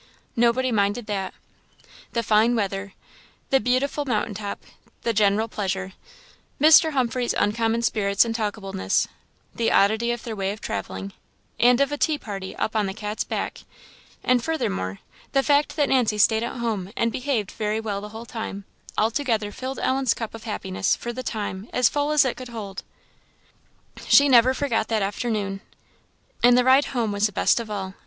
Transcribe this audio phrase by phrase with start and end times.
[0.35, 1.31] Nobody minded that.
[2.13, 2.93] The fine weather,
[3.51, 4.63] the beautiful mountain top,
[5.03, 5.93] the general pleasure,
[6.59, 6.93] Mr.
[6.93, 9.07] Humphreys' uncommon spirits and talkableness,
[9.53, 11.13] the oddity of their way of travelling,
[11.59, 13.59] and of a tea party up on the "Cat's Back,"
[14.23, 14.97] and, furthermore,
[15.33, 18.65] the fact that Nancy stayed at home and behaved very well the whole time,
[18.97, 22.49] all together filled Ellen's cup of happiness, for the time, as full as it could
[22.49, 22.81] hold.
[24.07, 25.61] She never forgot that afternoon.
[26.41, 27.93] And the ride home was the best of all.